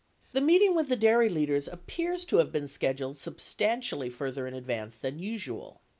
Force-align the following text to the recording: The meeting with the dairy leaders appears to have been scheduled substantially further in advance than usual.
The 0.31 0.41
meeting 0.41 0.73
with 0.73 0.89
the 0.89 0.95
dairy 0.95 1.29
leaders 1.29 1.67
appears 1.67 2.25
to 2.25 2.37
have 2.37 2.51
been 2.51 2.67
scheduled 2.67 3.19
substantially 3.19 4.09
further 4.09 4.47
in 4.47 4.55
advance 4.55 4.97
than 4.97 5.19
usual. 5.19 5.79